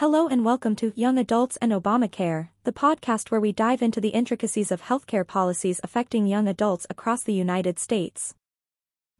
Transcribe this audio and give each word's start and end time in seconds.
Hello 0.00 0.28
and 0.28 0.44
welcome 0.44 0.76
to 0.76 0.92
Young 0.94 1.16
Adults 1.16 1.56
and 1.56 1.72
Obamacare, 1.72 2.50
the 2.64 2.70
podcast 2.70 3.30
where 3.30 3.40
we 3.40 3.50
dive 3.50 3.80
into 3.80 3.98
the 3.98 4.10
intricacies 4.10 4.70
of 4.70 4.82
healthcare 4.82 5.26
policies 5.26 5.80
affecting 5.82 6.26
young 6.26 6.46
adults 6.46 6.86
across 6.90 7.22
the 7.22 7.32
United 7.32 7.78
States. 7.78 8.34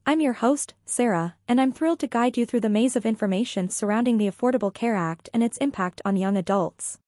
I'm 0.05 0.21
your 0.21 0.35
host, 0.35 0.75
Sarah, 0.85 1.35
and 1.49 1.63
I'm 1.63 1.73
thrilled 1.73 2.01
to 2.01 2.07
guide 2.07 2.37
you 2.37 2.45
through 2.45 2.61
the 2.61 2.69
maze 2.69 2.95
of 2.95 3.07
information 3.07 3.71
surrounding 3.71 4.19
the 4.19 4.29
Affordable 4.29 4.71
Care 4.73 4.97
Act 4.97 5.31
and 5.33 5.43
its 5.43 5.57
impact 5.57 6.03
on 6.05 6.19
young 6.19 6.37
adults. 6.37 6.99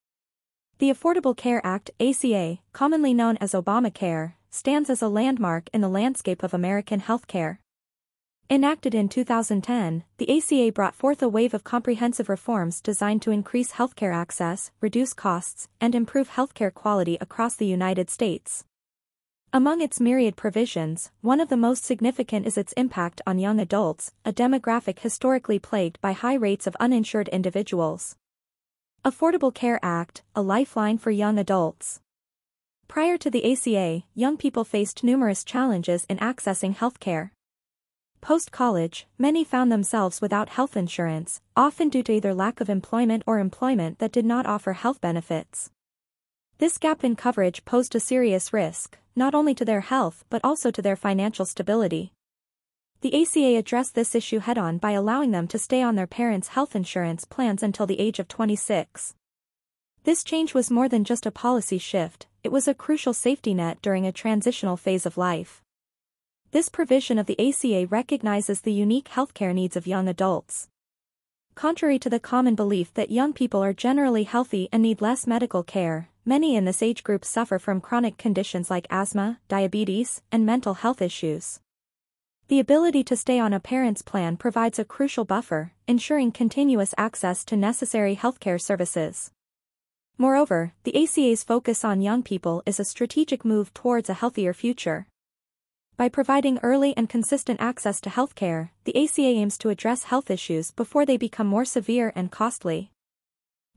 The 0.79 0.91
Affordable 0.91 1.37
Care 1.37 1.61
Act, 1.63 1.91
ACA, 2.01 2.61
commonly 2.73 3.13
known 3.13 3.37
as 3.37 3.53
Obamacare, 3.53 4.33
stands 4.49 4.89
as 4.89 5.03
a 5.03 5.09
landmark 5.09 5.69
in 5.75 5.83
the 5.83 5.91
landscape 5.91 6.43
of 6.43 6.55
American 6.55 7.03
healthcare. 7.03 7.59
Enacted 8.51 8.95
in 8.95 9.11
2010, 9.11 10.05
the 10.17 10.39
ACA 10.39 10.73
brought 10.73 10.95
forth 10.95 11.23
a 11.23 11.29
wave 11.29 11.53
of 11.53 11.65
comprehensive 11.65 12.31
reforms 12.31 12.81
designed 12.81 13.21
to 13.21 13.31
increase 13.31 13.73
healthcare 13.73 14.15
access, 14.15 14.71
reduce 14.81 15.13
costs, 15.13 15.69
and 15.83 15.95
improve 15.95 16.31
healthcare 16.31 16.73
quality 16.73 17.19
across 17.21 17.57
the 17.57 17.67
United 17.67 18.09
States. 18.09 18.65
Among 19.53 19.83
its 19.83 20.01
myriad 20.01 20.35
provisions, 20.35 21.11
one 21.21 21.41
of 21.41 21.51
the 21.51 21.59
most 21.59 21.85
significant 21.85 22.47
is 22.47 22.57
its 22.57 22.73
impact 22.73 23.21
on 23.27 23.39
young 23.39 23.61
adults, 23.61 24.15
a 24.25 24.33
demographic 24.33 25.01
historically 25.01 25.59
plagued 25.59 26.01
by 26.01 26.13
high 26.13 26.37
rates 26.37 26.67
of 26.67 26.75
uninsured 26.81 27.29
individuals. 27.29 28.17
Affordable 29.05 29.53
Care 29.53 29.79
Act, 29.83 30.23
a 30.35 30.41
lifeline 30.41 30.97
for 30.97 31.11
young 31.11 31.39
adults. 31.39 32.01
Prior 32.89 33.19
to 33.19 33.29
the 33.29 33.53
ACA, 33.53 34.05
young 34.15 34.39
people 34.39 34.65
faced 34.65 35.05
numerous 35.05 35.45
challenges 35.45 36.07
in 36.09 36.17
accessing 36.17 36.75
healthcare. 36.75 37.33
Post-college, 38.21 39.07
many 39.17 39.45
found 39.45 39.71
themselves 39.71 40.21
without 40.21 40.51
health 40.51 40.77
insurance, 40.77 41.41
often 41.57 41.89
due 41.89 42.03
to 42.03 42.13
either 42.13 42.35
lack 42.35 42.61
of 42.61 42.69
employment 42.69 43.23
or 43.27 43.39
employment 43.39 43.99
that 44.01 44.13
did 44.13 44.25
not 44.25 44.47
offer 44.47 44.73
health 44.73 45.01
benefits. 45.01 45.71
This 46.59 46.79
gap 46.79 47.05
in 47.05 47.15
coverage 47.15 47.65
posed 47.65 47.95
a 47.95 48.01
serious 48.01 48.53
risk, 48.53 48.99
not 49.15 49.35
only 49.35 49.55
to 49.55 49.65
their 49.65 49.81
health 49.81 50.25
but 50.29 50.41
also 50.43 50.71
to 50.71 50.83
their 50.83 50.97
financial 50.97 51.45
stability. 51.45 52.13
The 53.01 53.23
ACA 53.23 53.57
addressed 53.57 53.95
this 53.95 54.17
issue 54.17 54.41
head-on 54.41 54.79
by 54.79 54.91
allowing 54.91 55.31
them 55.31 55.47
to 55.49 55.59
stay 55.59 55.83
on 55.83 55.95
their 55.95 56.09
parents' 56.09 56.49
health 56.49 56.75
insurance 56.75 57.25
plans 57.25 57.63
until 57.63 57.87
the 57.87 58.01
age 58.01 58.19
of 58.19 58.27
26. 58.27 59.15
This 60.03 60.25
change 60.25 60.53
was 60.53 60.71
more 60.71 60.89
than 60.89 61.05
just 61.05 61.25
a 61.25 61.31
policy 61.31 61.79
shift, 61.79 62.27
it 62.43 62.51
was 62.51 62.67
a 62.67 62.75
crucial 62.75 63.15
safety 63.15 63.55
net 63.55 63.81
during 63.81 64.05
a 64.05 64.13
transitional 64.13 64.77
phase 64.77 65.07
of 65.07 65.17
life. 65.17 65.63
This 66.51 66.71
provision 66.71 67.19
of 67.19 67.27
the 67.27 67.39
ACA 67.39 67.87
recognizes 67.89 68.63
the 68.63 68.73
unique 68.73 69.11
healthcare 69.11 69.55
needs 69.55 69.77
of 69.77 69.87
young 69.87 70.09
adults. 70.09 70.69
Contrary 71.55 71.99
to 71.99 72.09
the 72.09 72.19
common 72.19 72.55
belief 72.55 72.95
that 72.95 73.11
young 73.11 73.35
people 73.35 73.63
are 73.63 73.75
generally 73.75 74.25
healthy 74.25 74.67
and 74.73 74.83
need 74.83 75.03
less 75.03 75.27
medical 75.27 75.63
care, 75.63 76.09
many 76.25 76.57
in 76.57 76.65
this 76.65 76.83
age 76.83 77.05
group 77.05 77.23
suffer 77.23 77.59
from 77.59 77.83
chronic 77.83 78.17
conditions 78.17 78.71
like 78.71 78.87
asthma, 78.89 79.41
diabetes, 79.49 80.23
and 80.33 80.47
mental 80.47 80.73
health 80.73 81.03
issues. 81.03 81.61
The 82.47 82.61
ability 82.61 83.05
to 83.05 83.17
stay 83.17 83.39
on 83.39 83.53
a 83.53 83.61
parent's 83.61 84.01
plan 84.01 84.39
provides 84.39 84.79
a 84.79 84.87
crucial 84.87 85.27
buffer, 85.27 85.75
ensuring 85.87 86.33
continuous 86.33 86.95
access 86.97 87.45
to 87.45 87.59
necessary 87.59 88.17
healthcare 88.17 88.59
services. 88.59 89.33
Moreover, 90.17 90.73
the 90.85 90.97
ACA's 90.97 91.45
focus 91.45 91.85
on 91.85 92.01
young 92.01 92.23
people 92.23 92.63
is 92.65 92.81
a 92.81 92.87
strategic 92.87 93.45
move 93.45 93.75
towards 93.75 94.09
a 94.09 94.15
healthier 94.15 94.55
future. 94.55 95.09
By 95.99 96.09
providing 96.09 96.61
early 96.63 96.97
and 96.97 97.09
consistent 97.09 97.61
access 97.61 98.01
to 98.03 98.09
healthcare, 98.09 98.71
the 98.85 98.97
ACA 98.97 99.21
aims 99.21 99.59
to 99.59 99.69
address 99.69 100.05
health 100.05 100.31
issues 100.31 100.71
before 100.71 101.05
they 101.05 101.17
become 101.17 101.49
more 101.49 101.65
severe 101.65 102.13
and 102.15 102.31
costly. 102.31 102.93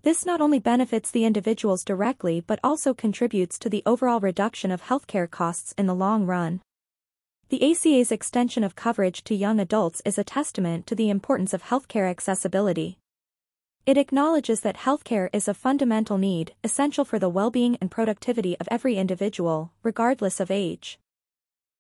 This 0.04 0.24
not 0.24 0.40
only 0.40 0.60
benefits 0.60 1.10
the 1.10 1.26
individuals 1.26 1.84
directly 1.84 2.40
but 2.40 2.60
also 2.64 2.94
contributes 2.94 3.58
to 3.58 3.72
the 3.72 3.82
overall 3.88 4.20
reduction 4.20 4.70
of 4.70 4.84
healthcare 4.84 5.28
costs 5.28 5.74
in 5.80 5.88
the 5.88 5.96
long 5.96 6.28
run. 6.28 6.62
The 7.50 7.72
ACA's 7.72 8.12
extension 8.12 8.64
of 8.64 8.76
coverage 8.76 9.24
to 9.24 9.34
young 9.34 9.60
adults 9.60 10.04
is 10.06 10.20
a 10.20 10.24
testament 10.24 10.86
to 10.86 10.94
the 10.94 11.10
importance 11.10 11.56
of 11.56 11.64
healthcare 11.64 12.08
accessibility. 12.08 13.00
It 13.88 13.98
acknowledges 13.98 14.62
that 14.62 14.78
healthcare 14.78 15.30
is 15.34 15.48
a 15.48 15.56
fundamental 15.56 16.20
need, 16.20 16.54
essential 16.64 17.04
for 17.04 17.18
the 17.18 17.30
well-being 17.30 17.80
and 17.82 17.90
productivity 17.90 18.56
of 18.60 18.68
every 18.70 18.98
individual, 18.98 19.72
regardless 19.82 20.40
of 20.40 20.52
age. 20.52 21.00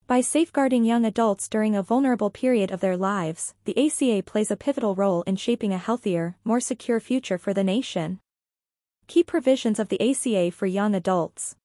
By 0.08 0.22
safeguarding 0.22 0.84
young 0.84 1.06
adults 1.06 1.48
during 1.48 1.76
a 1.76 1.84
vulnerable 1.84 2.30
period 2.30 2.72
of 2.72 2.82
their 2.82 2.98
lives, 2.98 3.54
the 3.66 3.78
ACA 3.78 4.24
plays 4.24 4.52
a 4.52 4.58
pivotal 4.58 4.96
role 4.96 5.22
in 5.24 5.38
shaping 5.38 5.72
a 5.72 5.78
healthier, 5.78 6.36
more 6.44 6.60
secure 6.60 7.00
future 7.00 7.38
for 7.38 7.54
the 7.54 7.64
nation. 7.64 8.20
Key 9.08 9.24
provisions 9.24 9.80
of 9.80 9.90
the 9.90 10.02
ACA 10.02 10.52
for 10.52 10.66
young 10.66 10.96
adults. 10.96 11.56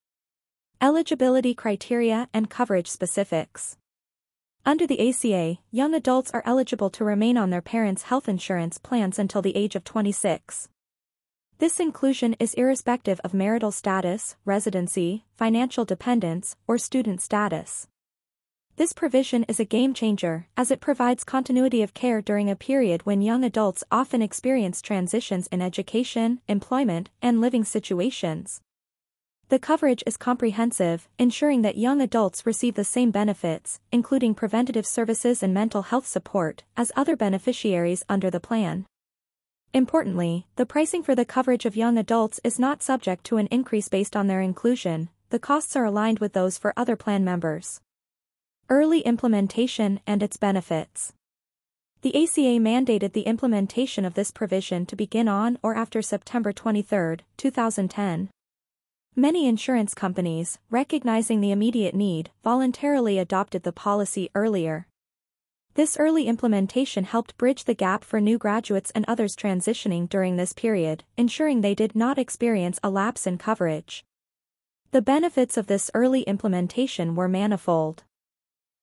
Eligibility 0.81 1.55
criteria 1.55 2.29
and 2.33 2.51
coverage 2.51 2.89
specifics. 2.89 3.77
Under 4.65 4.87
the 4.87 5.09
ACA, 5.09 5.59
young 5.71 5.95
adults 5.95 6.33
are 6.33 6.43
eligible 6.45 6.91
to 6.91 7.05
remain 7.05 7.37
on 7.37 7.51
their 7.51 7.63
parents' 7.63 8.03
health 8.03 8.29
insurance 8.29 8.79
plans 8.79 9.19
until 9.19 9.41
the 9.41 9.57
age 9.57 9.77
of 9.77 9.85
26. 9.85 10.69
This 11.59 11.81
inclusion 11.81 12.35
is 12.39 12.53
irrespective 12.55 13.21
of 13.21 13.33
marital 13.33 13.71
status, 13.71 14.37
residency, 14.45 15.25
financial 15.37 15.85
dependence, 15.85 16.57
or 16.67 16.79
student 16.79 17.23
status. 17.23 17.89
This 18.77 18.93
provision 18.93 19.45
is 19.45 19.59
a 19.59 19.65
game 19.65 19.95
changer, 19.95 20.49
as 20.55 20.71
it 20.71 20.83
provides 20.83 21.25
continuity 21.25 21.81
of 21.81 21.95
care 21.95 22.21
during 22.21 22.51
a 22.51 22.55
period 22.55 23.07
when 23.07 23.23
young 23.23 23.43
adults 23.43 23.83
often 23.91 24.21
experience 24.21 24.83
transitions 24.83 25.47
in 25.47 25.63
education, 25.63 26.43
employment, 26.47 27.09
and 27.23 27.41
living 27.41 27.65
situations. 27.65 28.61
The 29.49 29.59
coverage 29.59 30.03
is 30.07 30.19
comprehensive, 30.19 31.09
ensuring 31.19 31.63
that 31.63 31.79
young 31.79 32.03
adults 32.03 32.45
receive 32.45 32.75
the 32.75 32.85
same 32.85 33.11
benefits, 33.11 33.81
including 33.93 34.35
preventative 34.35 34.85
services 34.85 35.43
and 35.43 35.55
mental 35.55 35.81
health 35.81 36.07
support, 36.07 36.65
as 36.77 36.93
other 36.95 37.17
beneficiaries 37.17 38.05
under 38.11 38.31
the 38.31 38.41
plan. 38.41 38.85
Importantly, 39.73 40.49
the 40.57 40.67
pricing 40.67 41.03
for 41.03 41.15
the 41.15 41.25
coverage 41.25 41.65
of 41.65 41.77
young 41.77 41.97
adults 41.97 42.41
is 42.45 42.59
not 42.59 42.83
subject 42.83 43.25
to 43.25 43.39
an 43.39 43.47
increase 43.47 43.89
based 43.89 44.15
on 44.15 44.27
their 44.27 44.43
inclusion, 44.43 45.09
the 45.31 45.39
costs 45.39 45.77
are 45.77 45.87
aligned 45.87 46.19
with 46.19 46.35
those 46.35 46.59
for 46.59 46.75
other 46.77 46.95
plan 46.95 47.25
members. 47.25 47.81
Early 48.69 48.99
implementation 49.03 50.01
and 50.09 50.25
its 50.25 50.37
benefits. 50.37 51.13
The 52.03 52.11
ACA 52.21 52.59
mandated 52.59 53.13
the 53.13 53.23
implementation 53.23 54.05
of 54.05 54.15
this 54.15 54.33
provision 54.33 54.87
to 54.87 54.97
begin 54.97 55.29
on 55.29 55.57
or 55.63 55.77
after 55.77 56.03
September 56.03 56.53
23, 56.53 57.19
2010. 57.37 58.29
Many 59.15 59.47
insurance 59.47 59.95
companies, 59.95 60.59
recognizing 60.69 61.41
the 61.41 61.53
immediate 61.53 61.95
need, 61.95 62.31
voluntarily 62.43 63.21
adopted 63.21 63.63
the 63.63 63.71
policy 63.71 64.31
earlier. 64.35 64.89
This 65.75 65.97
early 65.97 66.27
implementation 66.27 67.05
helped 67.05 67.39
bridge 67.39 67.67
the 67.67 67.75
gap 67.75 68.03
for 68.03 68.21
new 68.21 68.37
graduates 68.37 68.91
and 68.97 69.05
others 69.07 69.37
transitioning 69.37 70.09
during 70.09 70.35
this 70.35 70.53
period, 70.53 71.05
ensuring 71.17 71.61
they 71.61 71.77
did 71.77 71.95
not 71.95 72.19
experience 72.19 72.81
a 72.83 72.91
lapse 72.91 73.29
in 73.29 73.39
coverage. 73.39 74.05
The 74.91 75.03
benefits 75.03 75.57
of 75.57 75.69
this 75.69 75.89
early 75.95 76.23
implementation 76.23 77.15
were 77.15 77.29
manifold. 77.29 78.03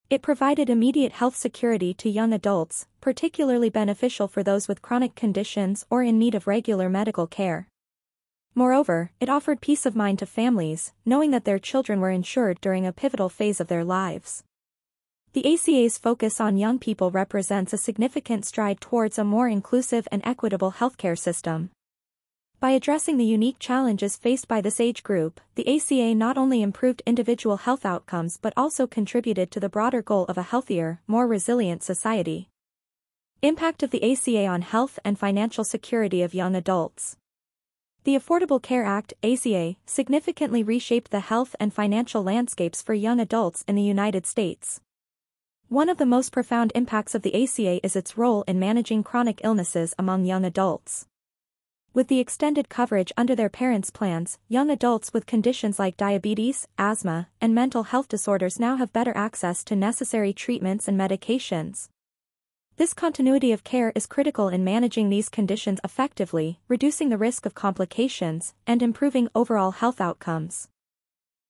It 0.09 0.21
provided 0.21 0.69
immediate 0.69 1.13
health 1.13 1.35
security 1.35 1.93
to 1.95 2.09
young 2.09 2.33
adults, 2.33 2.87
particularly 3.01 3.69
beneficial 3.69 4.27
for 4.27 4.43
those 4.43 4.67
with 4.67 4.81
chronic 4.81 5.15
conditions 5.15 5.85
or 5.89 6.03
in 6.03 6.19
need 6.19 6.35
of 6.35 6.45
regular 6.45 6.89
medical 6.89 7.25
care. 7.25 7.67
Moreover, 8.55 9.11
it 9.19 9.29
offered 9.29 9.61
peace 9.61 9.85
of 9.85 9.95
mind 9.95 10.19
to 10.19 10.27
families, 10.27 10.93
knowing 11.05 11.31
that 11.31 11.45
their 11.45 11.57
children 11.57 11.99
were 11.99 12.11
insured 12.11 12.61
during 12.61 12.85
a 12.85 12.93
pivotal 12.93 13.29
phase 13.29 13.59
of 13.59 13.67
their 13.67 13.83
lives. 13.83 14.43
The 15.33 15.51
ACA's 15.51 15.97
focus 15.97 16.39
on 16.39 16.57
young 16.57 16.77
people 16.77 17.09
represents 17.09 17.73
a 17.73 17.77
significant 17.79 18.45
stride 18.45 18.79
towards 18.79 19.17
a 19.17 19.23
more 19.23 19.47
inclusive 19.47 20.07
and 20.11 20.21
equitable 20.23 20.73
healthcare 20.73 21.17
system. 21.17 21.71
By 22.63 22.71
addressing 22.71 23.17
the 23.17 23.25
unique 23.25 23.59
challenges 23.59 24.15
faced 24.15 24.47
by 24.47 24.61
this 24.61 24.79
age 24.79 25.03
group, 25.03 25.41
the 25.55 25.67
ACA 25.67 26.15
not 26.15 26.37
only 26.37 26.61
improved 26.61 27.03
individual 27.05 27.57
health 27.57 27.85
outcomes 27.85 28.37
but 28.41 28.53
also 28.55 28.87
contributed 28.87 29.51
to 29.51 29.59
the 29.59 29.67
broader 29.67 30.01
goal 30.01 30.23
of 30.29 30.37
a 30.37 30.43
healthier, 30.43 31.01
more 31.05 31.27
resilient 31.27 31.83
society. 31.83 32.47
Impact 33.41 33.83
of 33.83 33.91
the 33.91 34.09
ACA 34.09 34.47
on 34.47 34.61
health 34.61 34.97
and 35.03 35.19
financial 35.19 35.65
security 35.65 36.21
of 36.21 36.33
young 36.33 36.55
adults. 36.55 37.17
The 38.05 38.15
Affordable 38.15 38.61
Care 38.61 38.85
Act, 38.85 39.13
ACA, 39.21 39.75
significantly 39.85 40.63
reshaped 40.63 41.11
the 41.11 41.19
health 41.19 41.57
and 41.59 41.73
financial 41.73 42.23
landscapes 42.23 42.81
for 42.81 42.93
young 42.93 43.19
adults 43.19 43.65
in 43.67 43.75
the 43.75 43.81
United 43.81 44.25
States. 44.25 44.79
One 45.67 45.89
of 45.89 45.97
the 45.97 46.05
most 46.05 46.31
profound 46.31 46.71
impacts 46.75 47.13
of 47.13 47.23
the 47.23 47.43
ACA 47.43 47.85
is 47.85 47.97
its 47.97 48.17
role 48.17 48.45
in 48.47 48.57
managing 48.57 49.03
chronic 49.03 49.41
illnesses 49.43 49.93
among 49.99 50.23
young 50.23 50.45
adults. 50.45 51.07
With 51.95 52.07
the 52.07 52.19
extended 52.19 52.69
coverage 52.69 53.13
under 53.15 53.35
their 53.35 53.49
parents' 53.49 53.91
plans, 53.91 54.39
young 54.47 54.71
adults 54.71 55.13
with 55.13 55.27
conditions 55.27 55.77
like 55.77 55.95
diabetes, 55.95 56.67
asthma, 56.75 57.27
and 57.39 57.53
mental 57.53 57.83
health 57.83 58.07
disorders 58.07 58.59
now 58.59 58.77
have 58.77 58.91
better 58.91 59.15
access 59.15 59.63
to 59.65 59.75
necessary 59.75 60.33
treatments 60.33 60.87
and 60.87 60.99
medications. 60.99 61.89
This 62.77 62.95
continuity 62.95 63.51
of 63.51 63.63
care 63.63 63.91
is 63.93 64.07
critical 64.07 64.49
in 64.49 64.63
managing 64.63 65.09
these 65.09 65.29
conditions 65.29 65.79
effectively, 65.83 66.59
reducing 66.67 67.09
the 67.09 67.17
risk 67.19 67.45
of 67.45 67.53
complications, 67.53 68.55
and 68.65 68.81
improving 68.81 69.29
overall 69.35 69.69
health 69.69 70.01
outcomes. 70.01 70.69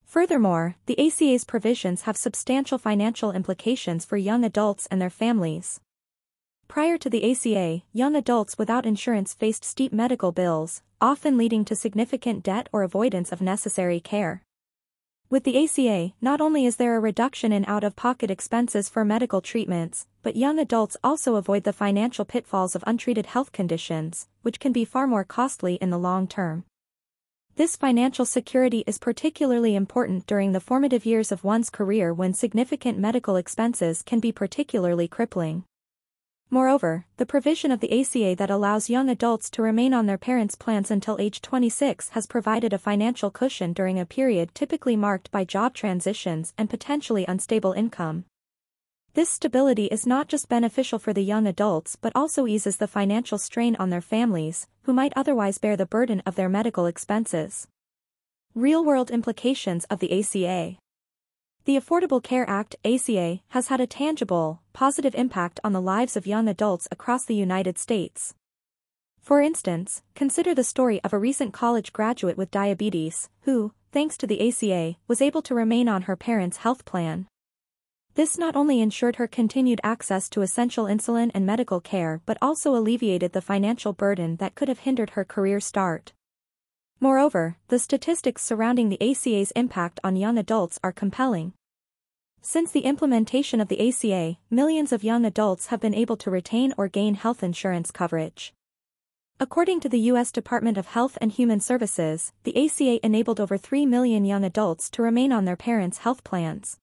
Furthermore, 0.03 0.75
the 0.87 0.99
ACA's 0.99 1.45
provisions 1.45 2.01
have 2.01 2.17
substantial 2.17 2.77
financial 2.77 3.31
implications 3.31 4.03
for 4.03 4.17
young 4.17 4.43
adults 4.43 4.87
and 4.91 5.01
their 5.01 5.09
families. 5.09 5.79
Prior 6.73 6.97
to 6.97 7.07
the 7.07 7.31
ACA, 7.31 7.83
young 7.93 8.15
adults 8.15 8.57
without 8.57 8.83
insurance 8.83 9.35
faced 9.35 9.63
steep 9.63 9.93
medical 9.93 10.31
bills, 10.31 10.81
often 10.99 11.37
leading 11.37 11.63
to 11.65 11.75
significant 11.75 12.41
debt 12.41 12.67
or 12.73 12.81
avoidance 12.81 13.31
of 13.31 13.41
necessary 13.41 13.99
care. 13.99 14.41
With 15.29 15.43
the 15.43 15.63
ACA, 15.63 16.13
not 16.19 16.41
only 16.41 16.65
is 16.65 16.77
there 16.77 16.95
a 16.95 16.99
reduction 16.99 17.51
in 17.51 17.63
out-of-pocket 17.65 18.31
expenses 18.31 18.89
for 18.89 19.05
medical 19.05 19.39
treatments, 19.39 20.07
but 20.23 20.35
young 20.35 20.57
adults 20.57 20.97
also 21.03 21.35
avoid 21.35 21.63
the 21.63 21.73
financial 21.73 22.25
pitfalls 22.25 22.73
of 22.73 22.83
untreated 22.87 23.27
health 23.27 23.51
conditions, 23.51 24.27
which 24.41 24.59
can 24.59 24.71
be 24.71 24.83
far 24.83 25.05
more 25.05 25.23
costly 25.23 25.75
in 25.75 25.91
the 25.91 25.99
long 25.99 26.27
term. 26.27 26.63
This 27.55 27.75
financial 27.75 28.25
security 28.25 28.83
is 28.87 28.97
particularly 28.97 29.75
important 29.75 30.25
during 30.25 30.53
the 30.53 30.59
formative 30.59 31.05
years 31.05 31.31
of 31.31 31.43
one's 31.43 31.69
career 31.69 32.11
when 32.11 32.33
significant 32.33 32.97
medical 32.97 33.35
expenses 33.35 34.01
can 34.01 34.19
be 34.19 34.31
particularly 34.31 35.07
crippling. 35.07 35.65
Moreover, 36.53 37.07
the 37.17 37.25
provision 37.25 37.71
of 37.71 37.79
the 37.79 37.99
ACA 37.99 38.35
that 38.35 38.51
allows 38.51 38.87
young 38.87 39.09
adults 39.09 39.49
to 39.49 39.63
remain 39.63 39.91
on 39.91 40.05
their 40.05 40.19
parents' 40.19 40.53
plans 40.53 40.91
until 40.91 41.17
age 41.19 41.41
26 41.41 42.09
has 42.09 42.27
provided 42.27 42.73
a 42.73 42.77
financial 42.77 43.31
cushion 43.31 43.73
during 43.73 43.99
a 43.99 44.05
period 44.05 44.53
typically 44.53 44.95
marked 44.95 45.31
by 45.31 45.45
job 45.45 45.73
transitions 45.73 46.53
and 46.55 46.69
potentially 46.69 47.25
unstable 47.27 47.73
income. 47.73 48.25
This 49.15 49.31
stability 49.31 49.85
is 49.85 50.05
not 50.05 50.27
just 50.27 50.47
beneficial 50.47 50.99
for 50.99 51.11
the 51.11 51.23
young 51.23 51.47
adults 51.47 51.95
but 51.95 52.15
also 52.15 52.45
eases 52.45 52.77
the 52.77 52.87
financial 52.87 53.39
strain 53.39 53.75
on 53.77 53.89
their 53.89 53.99
families, 53.99 54.67
who 54.83 54.93
might 54.93 55.13
otherwise 55.15 55.57
bear 55.57 55.75
the 55.75 55.87
burden 55.87 56.21
of 56.23 56.35
their 56.35 56.49
medical 56.49 56.85
expenses. 56.85 57.67
Real-world 58.53 59.09
implications 59.09 59.85
of 59.85 59.97
the 59.97 60.19
ACA 60.19 60.77
the 61.65 61.77
Affordable 61.77 62.21
Care 62.21 62.49
Act 62.49 62.75
ACA, 62.83 63.39
has 63.49 63.69
had 63.69 63.79
a 63.79 63.87
tangible, 63.87 64.61
positive 64.73 65.15
impact 65.15 65.61
on 65.63 65.71
the 65.71 65.81
lives 65.81 66.17
of 66.17 66.27
young 66.27 66.49
adults 66.49 66.89
across 66.91 67.23
the 67.23 67.35
United 67.35 67.77
States. 67.77 68.35
For 69.21 69.39
instance, 69.39 70.03
consider 70.13 70.53
the 70.53 70.65
story 70.65 71.01
of 71.05 71.13
a 71.13 71.17
recent 71.17 71.53
college 71.53 71.93
graduate 71.93 72.37
with 72.37 72.51
diabetes, 72.51 73.29
who, 73.43 73.71
thanks 73.93 74.17
to 74.17 74.27
the 74.27 74.45
ACA, 74.45 74.97
was 75.07 75.21
able 75.21 75.41
to 75.43 75.55
remain 75.55 75.87
on 75.87 76.01
her 76.03 76.17
parents' 76.17 76.57
health 76.57 76.83
plan. 76.83 77.27
This 78.15 78.37
not 78.37 78.57
only 78.57 78.81
ensured 78.81 79.15
her 79.15 79.27
continued 79.27 79.79
access 79.83 80.27
to 80.29 80.41
essential 80.41 80.85
insulin 80.85 81.31
and 81.33 81.45
medical 81.45 81.79
care 81.79 82.21
but 82.25 82.37
also 82.41 82.75
alleviated 82.75 83.31
the 83.31 83.41
financial 83.41 83.93
burden 83.93 84.35
that 84.35 84.55
could 84.55 84.67
have 84.67 84.79
hindered 84.79 85.11
her 85.11 85.23
career 85.23 85.61
start. 85.61 86.11
Moreover, 87.03 87.57
the 87.67 87.79
statistics 87.79 88.45
surrounding 88.45 88.87
the 88.87 89.01
ACA's 89.01 89.51
impact 89.57 89.99
on 90.05 90.15
young 90.15 90.37
adults 90.37 90.79
are 90.85 90.93
compelling. 90.93 91.51
Since 92.41 92.71
the 92.71 92.85
implementation 92.85 93.59
of 93.59 93.67
the 93.67 93.89
ACA, 93.89 94.37
millions 94.49 94.93
of 94.93 95.03
young 95.03 95.25
adults 95.25 95.65
have 95.65 95.81
been 95.81 95.93
able 95.93 96.15
to 96.15 96.31
retain 96.31 96.73
or 96.77 96.87
gain 96.87 97.15
health 97.15 97.43
insurance 97.43 97.91
coverage. 97.91 98.53
According 99.37 99.81
to 99.81 99.89
the 99.89 99.99
U.S. 100.11 100.31
Department 100.31 100.77
of 100.77 100.85
Health 100.95 101.17
and 101.19 101.29
Human 101.33 101.59
Services, 101.59 102.31
the 102.45 102.55
ACA 102.55 103.05
enabled 103.05 103.41
over 103.41 103.57
3 103.57 103.85
million 103.85 104.23
young 104.23 104.45
adults 104.45 104.89
to 104.91 105.01
remain 105.01 105.33
on 105.33 105.43
their 105.43 105.57
parents' 105.57 105.97
health 106.07 106.23
plans. 106.23 106.79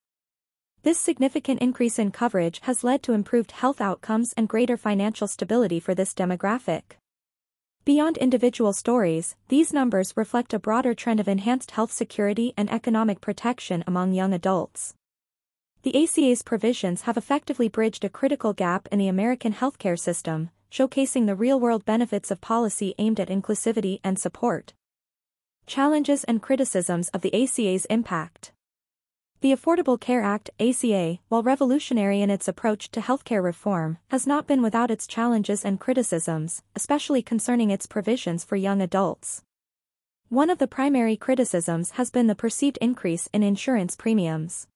This 0.82 1.00
significant 1.00 1.62
increase 1.62 1.98
in 1.98 2.10
coverage 2.10 2.60
has 2.64 2.84
led 2.84 3.02
to 3.04 3.14
improved 3.14 3.52
health 3.52 3.80
outcomes 3.80 4.34
and 4.36 4.50
greater 4.50 4.76
financial 4.76 5.26
stability 5.26 5.80
for 5.80 5.94
this 5.94 6.12
demographic. 6.12 6.99
Beyond 7.90 8.18
individual 8.18 8.72
stories, 8.72 9.34
these 9.48 9.72
numbers 9.72 10.16
reflect 10.16 10.54
a 10.54 10.60
broader 10.60 10.94
trend 10.94 11.18
of 11.18 11.26
enhanced 11.26 11.72
health 11.72 11.90
security 11.90 12.54
and 12.56 12.70
economic 12.70 13.20
protection 13.20 13.82
among 13.84 14.12
young 14.12 14.32
adults. 14.32 14.94
The 15.82 16.00
ACA's 16.00 16.42
provisions 16.42 17.02
have 17.02 17.16
effectively 17.16 17.68
bridged 17.68 18.04
a 18.04 18.08
critical 18.08 18.52
gap 18.52 18.86
in 18.92 19.00
the 19.00 19.08
American 19.08 19.54
healthcare 19.54 19.98
system, 19.98 20.50
showcasing 20.70 21.26
the 21.26 21.34
real-world 21.34 21.84
benefits 21.84 22.30
of 22.30 22.40
policy 22.40 22.94
aimed 22.98 23.18
at 23.18 23.26
inclusivity 23.28 23.98
and 24.04 24.20
support. 24.20 24.72
Challenges 25.66 26.22
and 26.22 26.40
criticisms 26.40 27.08
of 27.08 27.22
the 27.22 27.34
ACA's 27.34 27.86
impact. 27.86 28.52
The 29.42 29.54
Affordable 29.54 29.98
Care 29.98 30.20
Act, 30.20 30.50
ACA, 30.60 31.18
while 31.30 31.42
revolutionary 31.42 32.20
in 32.20 32.28
its 32.28 32.46
approach 32.46 32.90
to 32.90 33.00
healthcare 33.00 33.42
reform, 33.42 33.96
has 34.10 34.26
not 34.26 34.46
been 34.46 34.60
without 34.60 34.90
its 34.90 35.06
challenges 35.06 35.64
and 35.64 35.80
criticisms, 35.80 36.62
especially 36.76 37.22
concerning 37.22 37.70
its 37.70 37.86
provisions 37.86 38.44
for 38.44 38.56
young 38.56 38.82
adults. 38.82 39.42
One 40.28 40.50
of 40.50 40.58
the 40.58 40.66
primary 40.66 41.16
criticisms 41.16 41.92
has 41.92 42.10
been 42.10 42.26
the 42.26 42.34
perceived 42.34 42.76
increase 42.82 43.30
in 43.32 43.42
insurance 43.42 43.96
premiums. 43.96 44.66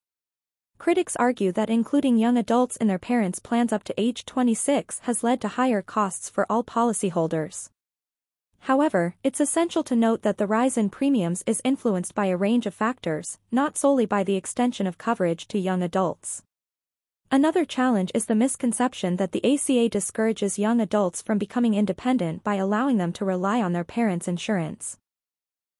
Critics 0.79 1.15
argue 1.17 1.53
that 1.53 1.69
including 1.69 2.17
young 2.17 2.39
adults 2.39 2.79
in 2.79 2.87
their 2.87 2.99
parents' 2.99 3.41
plans 3.41 3.71
up 3.71 3.85
to 3.85 4.01
age 4.01 4.25
26 4.25 5.01
has 5.01 5.23
led 5.23 5.43
to 5.43 5.49
higher 5.49 5.83
costs 5.83 6.31
for 6.31 6.47
all 6.51 6.65
policyholders. 6.65 7.69
However, 8.65 9.15
it's 9.23 9.41
essential 9.41 9.83
to 9.85 9.95
note 9.95 10.23
that 10.23 10.39
the 10.39 10.47
rise 10.47 10.79
in 10.79 10.89
premiums 10.89 11.45
is 11.47 11.61
influenced 11.65 12.15
by 12.15 12.27
a 12.27 12.37
range 12.37 12.65
of 12.65 12.73
factors, 12.73 13.39
not 13.53 13.77
solely 13.77 14.07
by 14.07 14.25
the 14.25 14.37
extension 14.37 14.87
of 14.87 14.97
coverage 14.97 15.47
to 15.49 15.59
young 15.59 15.83
adults. 15.83 16.43
Another 17.31 17.67
challenge 17.67 18.11
is 18.15 18.25
the 18.25 18.35
misconception 18.35 19.17
that 19.17 19.33
the 19.33 19.45
ACA 19.45 19.91
discourages 19.91 20.59
young 20.59 20.81
adults 20.81 21.21
from 21.21 21.37
becoming 21.37 21.75
independent 21.75 22.43
by 22.43 22.55
allowing 22.55 22.97
them 22.97 23.13
to 23.13 23.27
rely 23.27 23.61
on 23.61 23.75
their 23.75 23.85
parents' 23.85 24.29
insurance. 24.29 24.97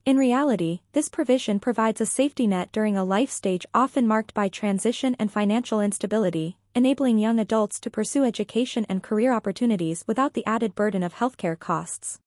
In 0.05 0.19
reality, 0.19 0.81
this 0.93 1.09
provision 1.09 1.61
provides 1.61 2.03
a 2.03 2.07
safety 2.07 2.47
net 2.47 2.71
during 2.71 2.99
a 2.99 3.05
life 3.05 3.31
stage 3.31 3.65
often 3.73 4.07
marked 4.07 4.35
by 4.35 4.51
transition 4.51 5.17
and 5.19 5.33
financial 5.33 5.81
instability, 5.81 6.59
enabling 6.75 7.17
young 7.17 7.39
adults 7.39 7.81
to 7.81 7.89
pursue 7.89 8.25
education 8.25 8.85
and 8.91 9.03
career 9.03 9.33
opportunities 9.33 10.05
without 10.07 10.35
the 10.35 10.45
added 10.45 10.75
burden 10.75 11.03
of 11.03 11.15
healthcare 11.15 11.59
costs. 11.59 12.21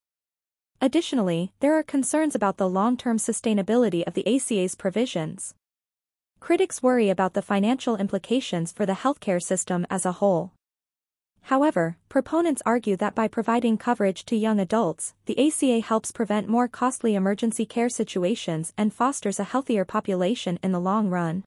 Additionally, 0.79 1.53
there 1.59 1.73
are 1.73 1.83
concerns 1.83 2.35
about 2.35 2.57
the 2.57 2.69
long-term 2.69 3.17
sustainability 3.17 4.05
of 4.05 4.13
the 4.13 4.27
ACA's 4.27 4.75
provisions. 4.75 5.55
Critics 6.39 6.83
worry 6.83 7.09
about 7.09 7.33
the 7.33 7.41
financial 7.41 7.95
implications 7.95 8.71
for 8.71 8.85
the 8.85 8.93
healthcare 8.93 9.41
system 9.41 9.87
as 9.89 10.05
a 10.05 10.13
whole. 10.13 10.53
However, 11.41 11.97
proponents 12.09 12.61
argue 12.65 12.95
that 12.97 13.15
by 13.15 13.27
providing 13.27 13.77
coverage 13.77 14.23
to 14.25 14.35
young 14.35 14.59
adults, 14.59 15.15
the 15.25 15.47
ACA 15.47 15.79
helps 15.79 16.11
prevent 16.11 16.47
more 16.47 16.67
costly 16.67 17.15
emergency 17.15 17.65
care 17.65 17.89
situations 17.89 18.73
and 18.77 18.93
fosters 18.93 19.39
a 19.39 19.45
healthier 19.45 19.85
population 19.85 20.59
in 20.61 20.73
the 20.73 20.79
long 20.79 21.09
run. 21.09 21.43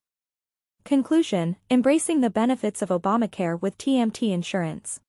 Conclusion 0.84 1.56
Embracing 1.70 2.20
the 2.20 2.30
benefits 2.30 2.82
of 2.82 2.88
Obamacare 2.88 3.60
with 3.60 3.78
TMT 3.78 4.32
insurance. 4.32 5.00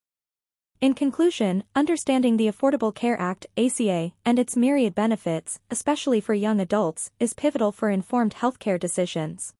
In 0.81 0.95
conclusion, 0.95 1.63
understanding 1.75 2.37
the 2.37 2.47
Affordable 2.47 2.93
Care 2.93 3.15
Act, 3.21 3.45
ACA, 3.55 4.13
and 4.25 4.39
its 4.39 4.57
myriad 4.57 4.95
benefits, 4.95 5.59
especially 5.69 6.19
for 6.19 6.33
young 6.33 6.59
adults, 6.59 7.11
is 7.19 7.35
pivotal 7.35 7.71
for 7.71 7.91
informed 7.91 8.33
healthcare 8.33 8.79
decisions. 8.79 9.53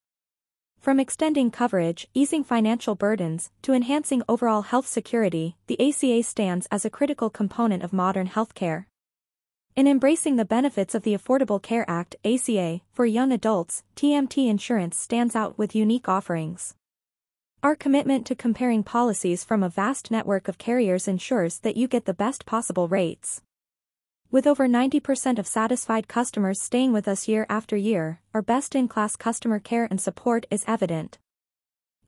From 0.80 1.00
extending 1.00 1.52
coverage, 1.52 2.08
easing 2.16 2.44
financial 2.44 2.96
burdens, 2.96 3.52
to 3.62 3.74
enhancing 3.74 4.24
overall 4.28 4.64
health 4.64 4.88
security, 4.88 5.56
the 5.68 5.80
ACA 5.80 6.24
stands 6.24 6.68
as 6.72 6.86
a 6.86 6.90
critical 6.90 7.30
component 7.30 7.84
of 7.84 7.94
modern 7.94 8.28
healthcare. 8.28 8.86
In 9.76 9.86
embracing 9.86 10.38
the 10.38 10.44
benefits 10.44 10.96
of 10.96 11.04
the 11.04 11.16
Affordable 11.16 11.62
Care 11.62 11.86
Act, 11.88 12.16
ACA, 12.26 12.82
for 12.92 13.06
young 13.06 13.32
adults, 13.32 13.84
TMT 13.96 14.50
insurance 14.50 14.98
stands 14.98 15.36
out 15.36 15.56
with 15.56 15.76
unique 15.76 16.10
offerings. 16.10 16.74
Our 17.64 17.76
commitment 17.76 18.26
to 18.26 18.34
comparing 18.34 18.82
policies 18.82 19.44
from 19.44 19.62
a 19.62 19.70
vast 19.70 20.10
network 20.10 20.48
of 20.48 20.58
carriers 20.58 21.08
ensures 21.08 21.60
that 21.60 21.78
you 21.78 21.88
get 21.88 22.06
the 22.06 22.14
best 22.14 22.48
possible 22.48 22.88
rates. 22.88 23.44
With 24.32 24.48
over 24.48 24.68
90% 24.68 25.38
of 25.38 25.46
satisfied 25.46 26.08
customers 26.08 26.60
staying 26.60 26.92
with 26.92 27.08
us 27.08 27.28
year 27.28 27.46
after 27.50 27.78
year, 27.78 28.20
our 28.34 28.42
best-in-class 28.42 29.16
customer 29.16 29.60
care 29.60 29.88
and 29.92 30.02
support 30.02 30.48
is 30.50 30.66
evident. 30.66 31.20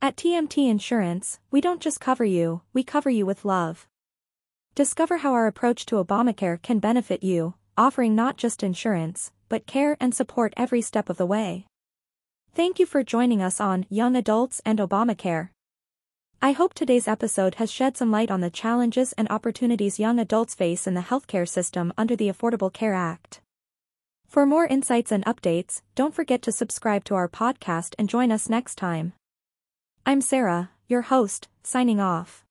At 0.02 0.16
TMT 0.16 0.68
Insurance, 0.68 1.38
we 1.52 1.60
don't 1.60 1.80
just 1.80 2.00
cover 2.00 2.24
you, 2.24 2.62
we 2.72 2.82
cover 2.82 3.08
you 3.08 3.24
with 3.24 3.44
love. 3.44 3.86
Discover 4.74 5.18
how 5.18 5.34
our 5.34 5.46
approach 5.46 5.86
to 5.86 6.04
Obamacare 6.04 6.60
can 6.60 6.80
benefit 6.80 7.22
you, 7.22 7.54
offering 7.78 8.16
not 8.16 8.36
just 8.36 8.64
insurance, 8.64 9.30
but 9.48 9.68
care 9.68 9.96
and 10.00 10.12
support 10.12 10.52
every 10.56 10.80
step 10.80 11.08
of 11.08 11.16
the 11.16 11.26
way. 11.26 11.66
Thank 12.54 12.78
you 12.78 12.86
for 12.86 13.02
joining 13.02 13.42
us 13.42 13.60
on 13.60 13.84
Young 13.88 14.14
Adults 14.14 14.62
and 14.64 14.78
Obamacare. 14.78 15.48
I 16.40 16.52
hope 16.52 16.72
today's 16.72 17.08
episode 17.08 17.56
has 17.56 17.68
shed 17.68 17.96
some 17.96 18.12
light 18.12 18.30
on 18.30 18.42
the 18.42 18.48
challenges 18.48 19.12
and 19.14 19.26
opportunities 19.28 19.98
young 19.98 20.20
adults 20.20 20.54
face 20.54 20.86
in 20.86 20.94
the 20.94 21.00
healthcare 21.00 21.48
system 21.48 21.92
under 21.98 22.14
the 22.14 22.28
Affordable 22.28 22.72
Care 22.72 22.94
Act. 22.94 23.40
For 24.28 24.46
more 24.46 24.66
insights 24.66 25.10
and 25.10 25.24
updates, 25.24 25.82
don't 25.96 26.14
forget 26.14 26.42
to 26.42 26.52
subscribe 26.52 27.02
to 27.06 27.16
our 27.16 27.28
podcast 27.28 27.96
and 27.98 28.08
join 28.08 28.30
us 28.30 28.48
next 28.48 28.76
time. 28.76 29.14
I'm 30.06 30.20
Sarah, 30.20 30.70
your 30.86 31.02
host, 31.02 31.48
signing 31.64 31.98
off. 31.98 32.43